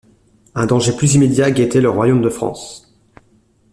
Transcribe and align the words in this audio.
Un 0.55 0.65
danger 0.65 0.95
plus 0.97 1.13
immédiat 1.13 1.51
guettait 1.51 1.79
le 1.79 1.91
royaume 1.91 2.23
de 2.23 2.29
France. 2.29 2.91